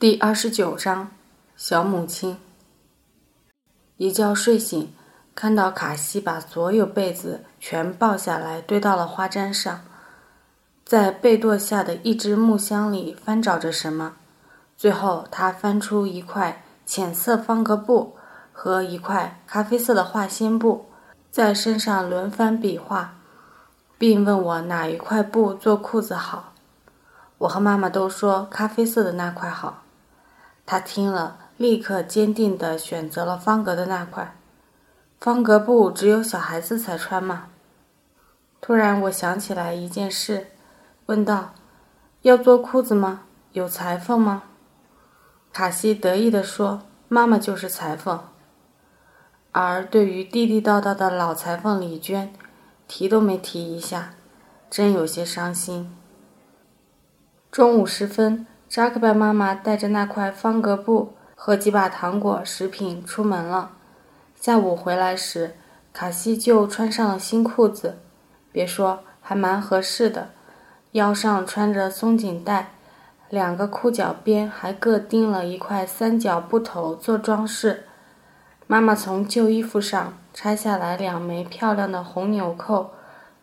[0.00, 1.10] 第二十九章，
[1.58, 2.38] 小母亲。
[3.98, 4.94] 一觉睡醒，
[5.34, 9.82] 看到卡西把所有被子全抱下来堆到了花毡上，
[10.86, 14.14] 在被垛下的一只木箱里翻找着什么。
[14.74, 18.16] 最后，他翻出一块浅色方格布
[18.54, 20.86] 和一块咖啡色的化纤布，
[21.30, 23.16] 在身上轮番比划，
[23.98, 26.54] 并问我哪一块布做裤子好。
[27.36, 29.82] 我和妈妈都说咖啡色的那块好。
[30.70, 34.36] 他听了，立刻坚定地选择了方格的那块。
[35.18, 37.48] 方格布只有小孩子才穿吗？
[38.60, 40.52] 突然，我想起来一件事，
[41.06, 41.54] 问道
[42.22, 43.22] ：“要做裤子吗？
[43.50, 44.44] 有裁缝吗？”
[45.52, 48.20] 卡西得意地说：“妈妈就是裁缝。”
[49.50, 52.32] 而对于地地道道的老裁缝李娟，
[52.86, 54.14] 提都没提一下，
[54.70, 55.92] 真有些伤心。
[57.50, 58.46] 中午时分。
[58.70, 63.72] 扎克伯妈妈带着那块方格布和几把糖果、食品出门了。
[64.36, 65.56] 下午回来时，
[65.92, 67.98] 卡西就穿上了新裤子，
[68.52, 70.28] 别说，还蛮合适的。
[70.92, 72.70] 腰上穿着松紧带，
[73.28, 77.86] 两个裤脚边还各钉了一块三角布头做装饰。
[78.68, 82.92] 妈妈从旧衣服上拆下来两枚漂亮的红纽扣，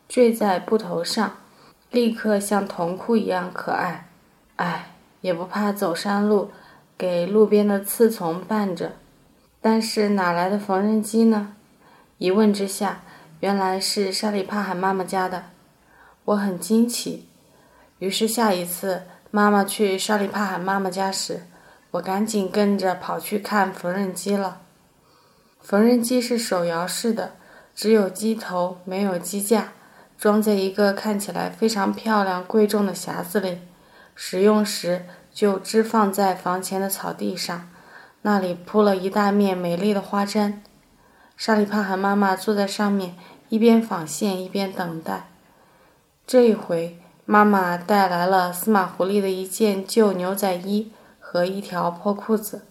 [0.07, 1.33] 缀在布头上，
[1.91, 4.07] 立刻像童裤一样可爱。
[4.55, 4.93] 唉。
[5.21, 6.51] 也不怕走山路，
[6.97, 8.93] 给路边的刺丛绊着。
[9.61, 11.55] 但是哪来的缝纫机呢？
[12.17, 13.01] 一问之下，
[13.39, 15.45] 原来是沙里帕罕妈妈家的。
[16.25, 17.27] 我很惊奇。
[17.99, 21.41] 于是下一次妈妈去沙里帕罕妈妈家时，
[21.91, 24.61] 我赶紧跟着跑去看缝纫机了。
[25.59, 27.33] 缝纫机是手摇式的，
[27.75, 29.73] 只有机头没有机架，
[30.17, 33.59] 装在一个看起来非常漂亮贵重的匣子里。
[34.19, 37.69] 使用时就支放在房前的草地上，
[38.23, 40.55] 那里铺了一大面美丽的花毡。
[41.37, 43.15] 沙里帕罕妈妈坐在上面，
[43.49, 45.27] 一边纺线一边等待。
[46.25, 52.63] 这一回，妈妈带来了司马狐狸的一件旧牛仔衣和一条破裤子。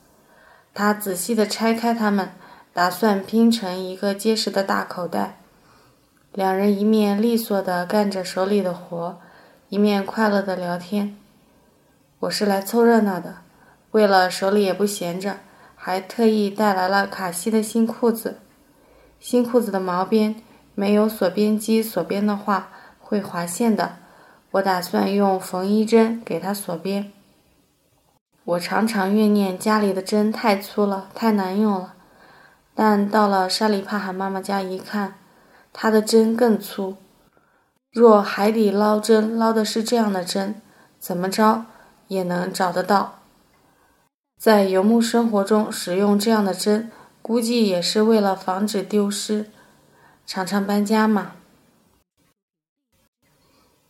[0.74, 2.32] 她仔细地拆开它们，
[2.72, 5.38] 打算拼成一个结实的大口袋。
[6.32, 9.20] 两人一面利索地干着手里的活，
[9.68, 11.16] 一面快乐地聊天。
[12.26, 13.36] 我是来凑热闹的，
[13.92, 15.38] 为了手里也不闲着，
[15.76, 18.38] 还特意带来了卡西的新裤子。
[19.20, 20.42] 新裤子的毛边
[20.74, 23.98] 没有锁边机锁边的话会划线的，
[24.52, 27.12] 我打算用缝衣针给它锁边。
[28.44, 31.94] 我常常怨念家里的针太粗了，太难用了，
[32.74, 35.14] 但到了沙里帕罕妈妈家一看，
[35.72, 36.96] 她的针更粗。
[37.92, 40.60] 若海底捞针捞的是这样的针，
[40.98, 41.66] 怎么着？
[42.08, 43.20] 也能找得到，
[44.38, 46.90] 在游牧生活中使用这样的针，
[47.22, 49.50] 估计也是为了防止丢失。
[50.26, 51.32] 常常搬家嘛。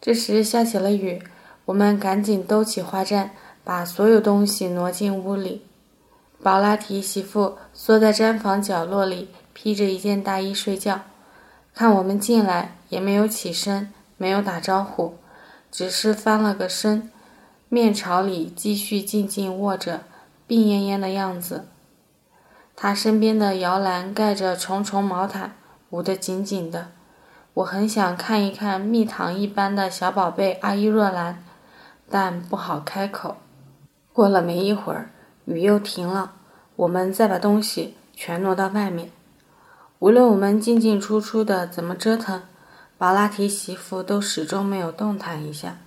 [0.00, 1.22] 这时下起了雨，
[1.65, 3.31] 我们赶紧兜起花毡，
[3.65, 5.66] 把所有东西挪进屋里。
[6.43, 11.00] 宝拉提媳妇缩在毡房角落里，披着一件大衣睡觉，
[11.75, 15.16] 看我们进来也没有起身，没有打招呼，
[15.72, 17.10] 只是翻了个身。
[17.69, 20.03] 面朝里，继续静静卧着，
[20.47, 21.66] 病恹恹的样子。
[22.77, 25.56] 他身边的摇篮盖着重重毛毯，
[25.91, 26.88] 捂得紧紧的。
[27.55, 31.43] 我很想看一看蜜糖一般的小宝贝阿依若兰，
[32.09, 33.38] 但不好开口。
[34.12, 35.10] 过了没一会儿，
[35.47, 36.34] 雨又停了。
[36.76, 39.10] 我们再把东西全挪到外面。
[39.99, 42.43] 无论我们进进出出的怎么折腾，
[42.97, 45.78] 宝拉提媳妇都始终没有动弹一下。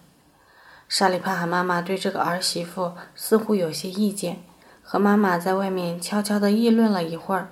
[0.89, 4.41] 沙里帕哈妈妈对这个儿媳妇似乎有些意见，
[4.81, 7.49] 和妈妈在外面悄悄地议论了一会儿。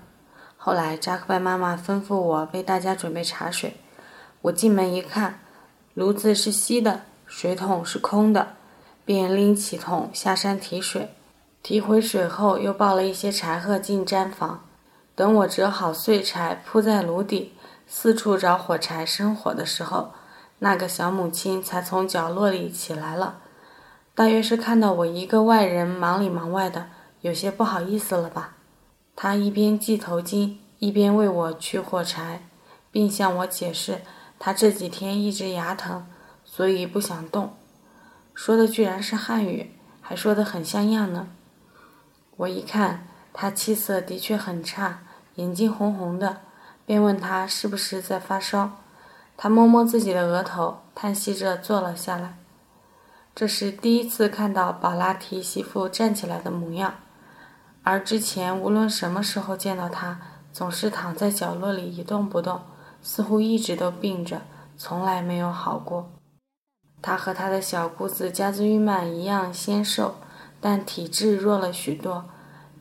[0.57, 3.77] 后来扎克拜妈妈吩咐我为大家准备茶水。
[4.41, 5.39] 我进门一看，
[5.93, 8.55] 炉子是熄的，水桶是空的，
[9.05, 11.13] 便拎起桶下山提水。
[11.61, 14.63] 提回水后，又抱了一些柴禾进毡房。
[15.13, 17.53] 等我折好碎柴铺在炉底，
[17.85, 20.13] 四处找火柴生火的时候。
[20.59, 23.41] 那个小母亲才从角落里起来了，
[24.15, 26.87] 大约是看到我一个外人忙里忙外的，
[27.21, 28.55] 有些不好意思了吧。
[29.15, 32.47] 她一边系头巾，一边为我取火柴，
[32.91, 34.01] 并向我解释，
[34.39, 36.07] 她这几天一直牙疼，
[36.43, 37.55] 所以不想动。
[38.33, 39.71] 说的居然是汉语，
[40.01, 41.27] 还说得很像样呢。
[42.37, 45.01] 我一看，她气色的确很差，
[45.35, 46.41] 眼睛红红的，
[46.85, 48.83] 便问她是不是在发烧。
[49.37, 52.37] 他摸摸自己的额头，叹息着坐了下来。
[53.35, 56.95] 这是第一次看到宝拉提媳妇站起来的模样，
[57.83, 60.19] 而之前无论什么时候见到她，
[60.51, 62.61] 总是躺在角落里一动不动，
[63.03, 64.41] 似乎一直都病着，
[64.75, 66.09] 从来没有好过。
[66.99, 70.15] 她和她的小姑子加兹玉曼一样纤瘦，
[70.59, 72.25] 但体质弱了许多，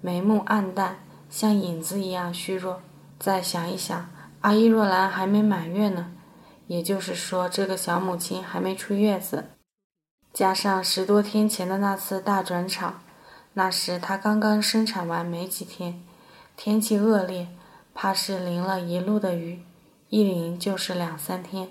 [0.00, 0.96] 眉目暗淡，
[1.28, 2.80] 像影子一样虚弱。
[3.18, 4.08] 再想一想，
[4.40, 6.12] 阿依若兰还没满月呢，
[6.66, 9.44] 也就是说，这个小母亲还没出月子。
[10.32, 13.00] 加上十多天前的那次大转场，
[13.54, 16.02] 那时她刚刚生产完没几天，
[16.56, 17.48] 天气恶劣，
[17.94, 19.62] 怕是淋了一路的雨，
[20.10, 21.68] 一淋就是两三天，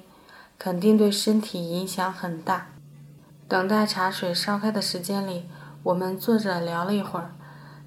[0.58, 2.68] 肯定对身体影响很大。
[3.48, 5.48] 等待茶水烧开的时间里，
[5.84, 7.36] 我们坐着聊了一会儿，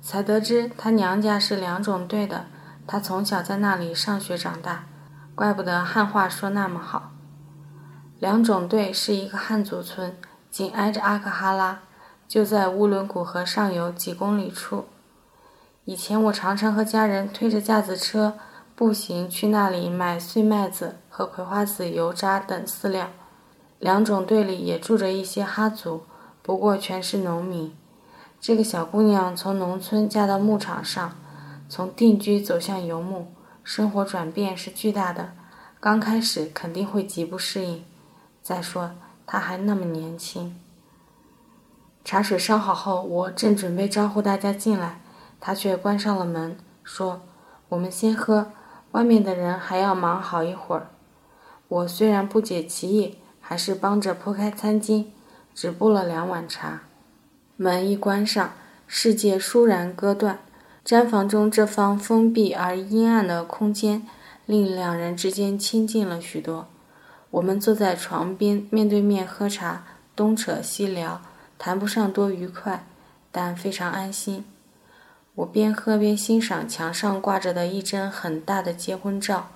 [0.01, 2.47] 才得知她娘家是两种队的，
[2.87, 4.87] 她从小在那里上学长大，
[5.39, 7.13] 怪不得汉话说那么好。
[8.19, 10.17] 两种队是一个汉族村。
[10.51, 11.83] 紧挨着阿克哈拉，
[12.27, 14.87] 就在乌伦古河上游几公里处。
[15.85, 18.37] 以前我常常和家人推着架子车
[18.75, 23.11] 步行去那里买碎麦子和葵花籽油渣等饲料。
[23.79, 26.03] 两种队里也住着一些哈族，
[26.43, 27.73] 不过全是农民。
[28.41, 31.13] 这个小姑娘从农村嫁到牧场上，
[31.69, 33.29] 从定居走向游牧，
[33.71, 35.33] 生活转变是巨大的。
[35.79, 37.85] 刚开始肯定会极不适应。
[38.43, 38.93] 再说。
[39.27, 40.59] 他还那么年轻。
[42.03, 45.03] 茶水烧好后，我正准备招呼大家进来，
[45.39, 47.21] 他却关上了门，说
[47.69, 48.53] ：“我们先喝，
[48.93, 50.89] 外面的人还要忙好一会儿。”
[51.69, 55.09] 我虽然不解其意，还是帮着铺开餐巾，
[55.55, 56.85] 只布了两碗茶。
[57.59, 58.53] 门一关上，
[58.87, 60.39] 世界倏然割断。
[60.89, 64.07] 毡房中这方封闭而阴暗的空间，
[64.47, 66.67] 令两人之间亲近了许多。
[67.31, 69.85] 我们坐在床边，面对面喝茶，
[70.17, 71.21] 东扯西聊，
[71.59, 72.87] 谈不上多愉快，
[73.31, 74.47] 但非常安心。
[75.35, 79.51] 我边喝边欣赏墙上挂着的一张很大的结婚照，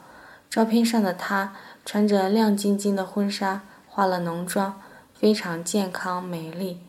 [0.51, 1.55] 照片上的她
[1.87, 4.83] 穿着亮晶晶的婚纱，化了浓妆，
[5.15, 6.81] 非常健康美丽，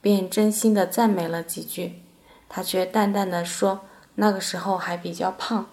[0.00, 1.94] 便真心的赞美了几句。
[2.52, 3.82] 他却淡淡的说
[4.16, 5.66] ：“那个时候还比较胖，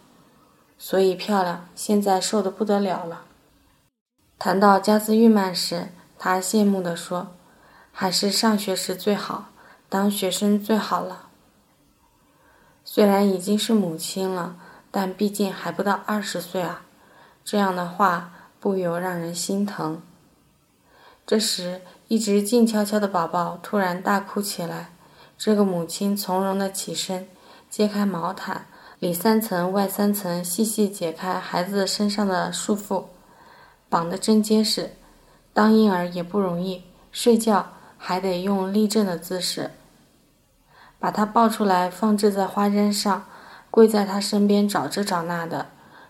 [0.77, 3.25] 所以漂亮，现在瘦的不得了了。”
[4.37, 5.89] 谈到加兹玉曼时，
[6.19, 7.35] 他羡慕的说
[7.91, 9.49] ：“还是上学时最好，
[9.89, 11.29] 当学生最好了。
[12.85, 14.55] 虽然已经是母亲了，
[14.91, 16.83] 但毕竟还不到二十岁啊。”
[17.43, 20.01] 这样的话不由让人心疼。
[21.25, 24.91] 这时，一直静悄悄的宝宝突然大哭起来。
[25.37, 27.27] 这个母亲从容的起身，
[27.69, 28.65] 揭开毛毯，
[28.99, 33.03] 里三层外三层，细细解开孩子身上的束缚。
[33.87, 34.91] 绑得真结实，
[35.53, 39.71] 当婴儿也不容易，睡觉还得用立正的姿势。
[40.99, 43.25] 把他抱出来，放置在花毡上，
[43.69, 45.67] 跪在他身边找这找那的，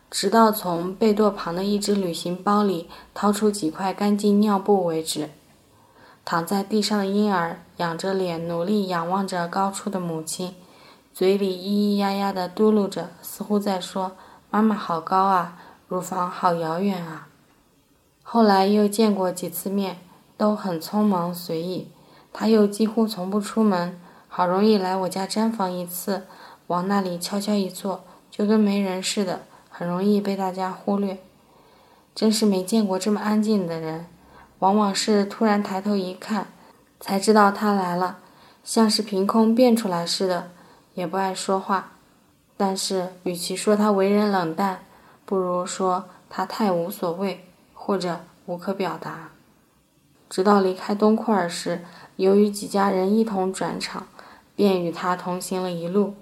[0.10, 5.30] 直到从被垛旁的一只旅行包里掏出几块干净尿布为止。
[6.30, 10.54] 躺在地上的婴儿仰着脸，努力仰望着高处的母亲，
[11.14, 14.12] 嘴里咿咿呀呀地嘟噜着，似乎在说
[14.52, 15.58] ：“妈妈好高啊，
[15.88, 17.30] 乳房好遥远啊。”
[18.24, 20.00] 后来又见过几次面，
[20.36, 21.88] 都很匆忙随意。
[22.34, 23.98] 他又几乎从不出门，
[24.28, 26.24] 好容易来我家毡房一次，
[26.68, 31.20] 往那里悄悄一坐，就跟没人似的，很容易被大家忽略。
[32.14, 34.08] 真是没见过这么安静的人，
[34.60, 36.48] 往往是突然抬头一看，
[37.00, 38.20] 才知道他来了，
[38.64, 40.52] 像是凭空变出来似的，
[40.94, 41.92] 也不爱说话。
[42.56, 44.80] 但是与其说他为人冷淡，
[45.26, 47.44] 不如说他太无所谓。
[47.88, 49.30] 或者无可表达。
[50.30, 51.86] 直到离开东库尔时，
[52.18, 54.08] 由于几家人一同转场，
[54.58, 56.16] 便与他同行了一路。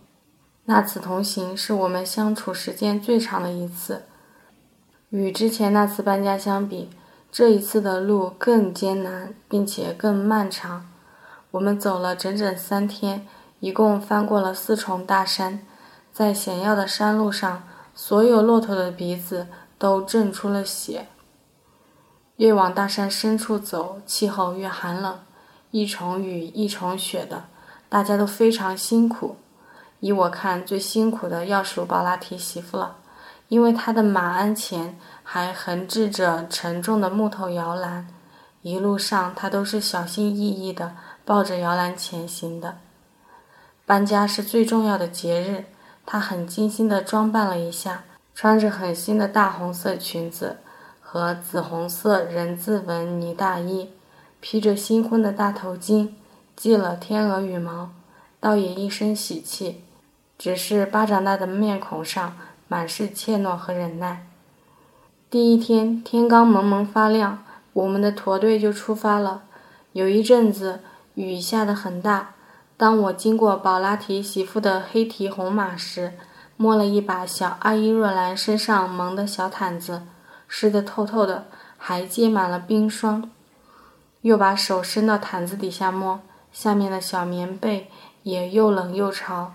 [0.65, 4.03] 那次同行是我们相处时间最长的一次。
[5.09, 6.91] 与之前那次搬家相比，
[7.37, 10.89] 这一次的路更艰难，并且更漫长。
[11.51, 13.27] 我们走了整整三天，
[13.59, 15.59] 一共翻过了四重大山。
[16.13, 17.63] 在险要的山路上，
[17.93, 21.07] 所有骆驼的鼻子都震出了血。
[22.37, 25.19] 越往大山深处走，气候越寒冷，
[25.71, 27.47] 一重雨一重雪的，
[27.89, 29.35] 大家都非常辛苦。
[29.99, 32.95] 依我看，最辛苦的要数宝拉提媳妇了，
[33.47, 38.07] 因为他的马鞍前还横置着沉重的木头摇篮，
[38.61, 42.77] 一路上他都是小心翼翼地抱着摇篮前行的。
[43.85, 45.65] 搬家是最重要的节日，
[46.05, 50.57] 他很精心地装扮了一下，穿着很新的大红色裙子。
[51.07, 53.89] 和紫红色人字纹呢大衣，
[54.41, 56.09] 披着新婚的大头巾，
[56.57, 57.91] 系了天鹅羽毛，
[58.41, 59.85] 倒也一身喜气，
[60.37, 62.35] 只是巴掌大的面孔上
[62.67, 64.27] 满是怯懦和忍耐。
[65.29, 67.43] 第一天天刚蒙蒙发亮，
[67.73, 69.43] 我们的驼队就出发了。
[69.93, 70.81] 有一阵子
[71.13, 72.31] 雨下得很大。
[72.77, 76.13] 当我经过宝拉提媳妇的黑蹄红马时，
[76.57, 80.03] 摸了一把小阿依若兰身上蒙的小毯子，
[80.47, 81.45] 湿得透透的，
[81.77, 83.29] 还结满了冰霜。
[84.21, 86.19] 又把手伸到毯子底下摸，
[86.51, 87.89] 下面的小棉被
[88.23, 89.53] 也又冷又潮。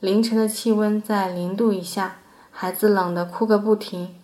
[0.00, 2.18] 凌晨的气温在零度以下，
[2.52, 4.14] 孩子冷得哭个不停，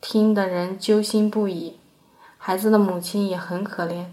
[0.00, 1.76] 听得人揪心不已。
[2.38, 4.06] 孩子的母亲也很可怜，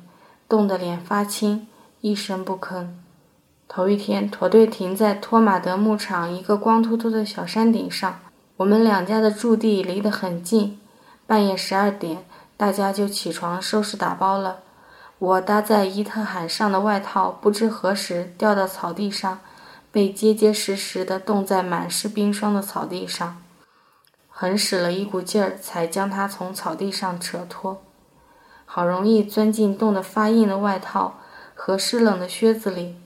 [0.50, 1.68] 冻得脸发青，
[2.02, 2.88] 一声不吭。
[3.70, 8.20] 头一天，驼队停在托马德牧场一个光秃秃的小山顶上。
[8.58, 10.78] 我们两家的驻地离得很近。
[11.26, 12.26] 半夜十二点，
[12.58, 14.60] 大家就起床收拾打包了。
[15.18, 19.40] 我搭在伊特海上的外套，不知何时掉到草地上，
[19.96, 23.42] 被结结实实地冻在满是冰霜的草地上。
[24.28, 27.82] 狠使了一股劲儿，才将它从草地上扯脱。
[28.66, 31.16] 好容易钻进冻得发硬的外套
[31.54, 32.98] 和湿冷的靴子里。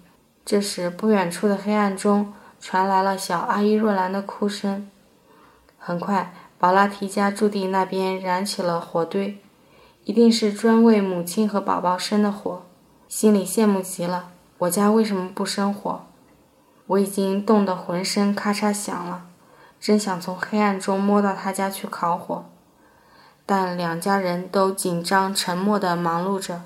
[0.43, 4.89] 这时，不远处的黑暗中传来了小阿依若兰的哭声。
[5.77, 9.37] 很快，宝拉提家驻地那边燃起了火堆，
[10.05, 12.63] 一定是专为母亲和宝宝生的火。
[13.07, 14.29] 心里羡慕极了。
[14.57, 16.07] 我家为什么不生火？
[16.89, 19.25] 我已经冻得浑身咔嚓响了，
[19.79, 22.45] 真想从黑暗中摸到他家去烤火。
[23.45, 26.63] 但两家人都紧张沉默地忙碌着，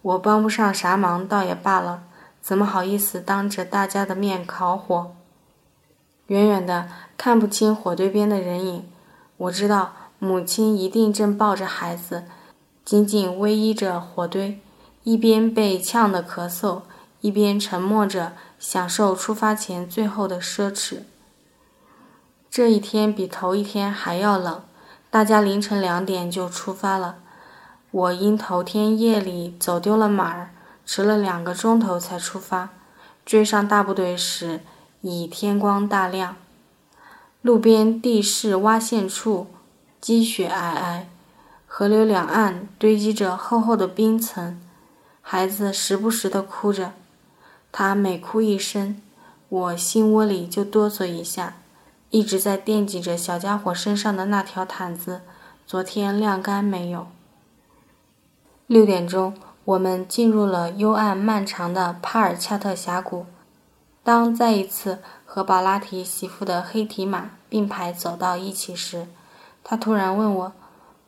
[0.00, 2.04] 我帮不上啥忙，倒也罢了。
[2.40, 5.12] 怎么好意思当着大家的面烤火？
[6.28, 8.88] 远远的看不清火堆边的人影，
[9.36, 12.24] 我知道母亲一定正抱着孩子，
[12.82, 14.58] 紧紧偎依着火堆，
[15.02, 16.80] 一边被呛得咳嗽，
[17.20, 18.32] 一边沉默着
[18.68, 21.02] 享受出发前最后的奢侈。
[22.50, 24.60] 这一天比头一天还要冷，
[25.08, 27.18] 大家凌晨两点就出发了。
[27.92, 30.50] 我因头天夜里走丢了马儿。
[30.84, 32.70] 迟了两个钟头才出发，
[33.24, 34.60] 追上大部队时
[35.00, 36.34] 已天光大亮。
[37.42, 39.46] 路边地势洼陷处
[40.00, 41.02] 积雪皑皑，
[41.68, 44.60] 河流两岸堆积着厚厚的冰层。
[45.22, 46.92] 孩子时不时地哭着，
[47.78, 49.02] 他每哭一声，
[49.50, 51.56] 我心窝里就哆嗦一下，
[52.08, 55.20] 一直在惦记着小家伙身上的那条毯子，
[55.66, 57.08] 昨天晾干没有？
[58.66, 59.36] 六点钟。
[59.66, 63.26] 我们进入了幽暗漫长的帕尔恰特峡谷。
[64.02, 69.06] 当再一次和宝拉提媳妇的黑蹄马并排走到一起时，
[69.62, 70.52] 他突然问我：“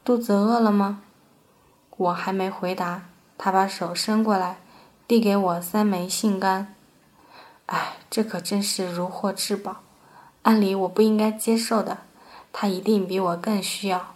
[0.04, 1.00] 肚子饿了吗？”
[1.96, 3.04] 我还没回答，
[3.38, 4.58] 他把手伸过来，
[5.08, 6.74] 递给我三枚杏干。
[7.64, 9.76] 哎，这可真是如获至宝。
[10.42, 11.98] 按理我不应该接受的，
[12.52, 14.14] 他一定比我更需要。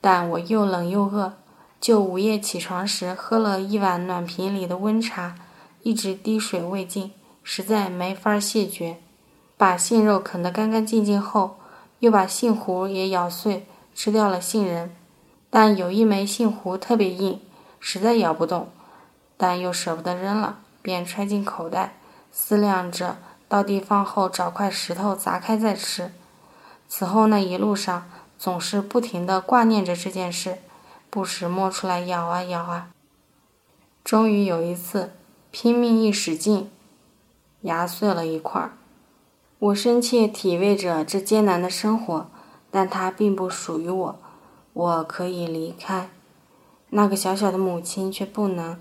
[0.00, 1.34] 但我又冷又饿。
[1.80, 5.34] 就午夜起床时喝了一碗暖瓶里的温茶，
[5.82, 7.12] 一直滴水未进，
[7.42, 8.98] 实在没法谢绝。
[9.56, 11.56] 把杏肉啃得干干净净后，
[11.98, 14.94] 又把杏核也咬碎，吃掉了杏仁。
[15.50, 17.40] 但有一枚杏核特别硬，
[17.78, 18.68] 实在咬不动，
[19.38, 21.94] 但又舍不得扔了，便揣进口袋，
[22.30, 23.16] 思量着
[23.48, 26.12] 到地方后找块石头砸开再吃。
[26.86, 30.58] 此后那一路上，总是不停地挂念着这件事。
[31.10, 32.88] 不时摸出来咬啊咬啊，
[34.04, 35.12] 终于有一次
[35.50, 36.70] 拼命一使劲，
[37.62, 38.72] 牙碎了一块儿。
[39.58, 42.26] 我深切体味着这艰难的生活，
[42.70, 44.18] 但它并不属于我。
[44.74, 46.10] 我可以离开，
[46.90, 48.78] 那个小小的母亲却不能。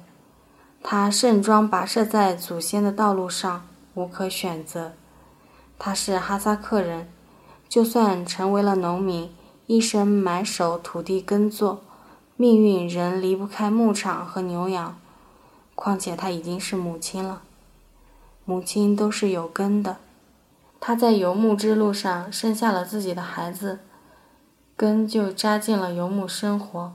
[0.82, 4.94] 他盛装跋涉在祖先的道路上，无可选择。
[5.78, 7.10] 他是哈萨克人，
[7.68, 9.30] 就算成为了农民，
[9.66, 11.82] 一生埋首土地耕作。
[12.40, 14.96] 命运仍离不开牧场和牛羊，
[15.74, 17.42] 况且他已经是母亲了。
[18.46, 19.98] 母亲都是有根的，
[20.80, 23.80] 他在游牧之路上生下了自己的孩子，
[24.76, 26.94] 根就扎进了游牧生活。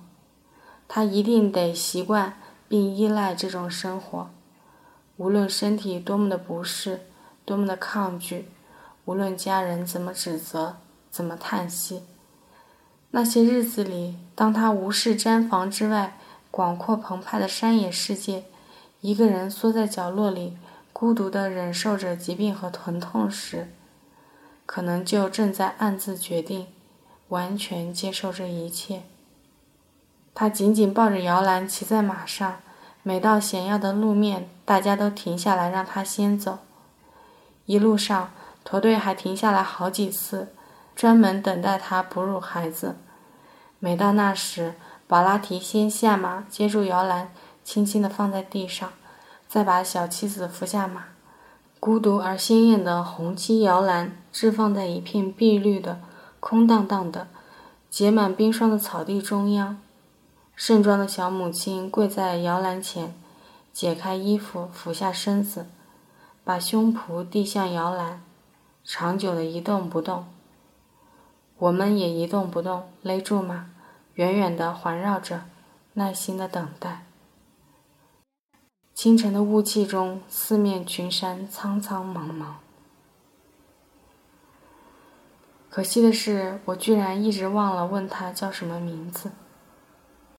[0.86, 2.38] 他一定得习惯
[2.72, 4.30] 并依赖这种生活，
[5.18, 7.00] 无论身体多么的不适，
[7.44, 8.48] 多么的抗拒，
[9.04, 10.76] 无论家人怎么指责，
[11.10, 12.04] 怎么叹息。
[13.10, 16.18] 那些日子里，当他无视毡房之外
[16.50, 18.44] 广阔澎湃的山野世界，
[19.02, 20.56] 一个人缩在角落里，
[20.94, 23.68] 孤独地忍受着疾病和疼痛时，
[24.64, 26.68] 可能就正在暗自决定，
[27.28, 29.02] 完全接受这一切。
[30.34, 32.56] 他紧紧抱着摇篮，骑在马上，
[33.02, 36.58] 每到险要的路面，大家都停下来让他先走。
[37.66, 38.30] 一路上，
[38.64, 40.48] 驼队还停下来好几次，
[40.96, 42.96] 专门等待他哺乳孩子。
[43.78, 44.74] 每到那时，
[45.06, 47.30] 宝拉提先下马，接住摇篮，
[47.62, 48.90] 轻轻地放在地上，
[49.46, 51.04] 再把小妻子扶下马。
[51.78, 56.00] 孤独而鲜艳的红漆摇篮置放在一片碧绿的、
[56.38, 57.26] 空荡荡的、
[57.90, 59.78] 结满冰霜的草地中央。
[60.64, 63.12] 盛装的小母亲跪在摇篮前，
[63.72, 65.66] 解开衣服，俯下身子，
[66.44, 68.22] 把胸脯递向摇篮，
[68.84, 70.24] 长久的一动不动。
[71.58, 73.70] 我们也一动不动，勒住马。
[74.14, 75.46] 远远的环绕着，
[75.94, 77.06] 耐心的等待。
[78.94, 82.52] 清晨的雾气中，四面群山苍苍茫茫。
[85.68, 89.32] 可惜的是，我居然一直忘了问他叫什么名字。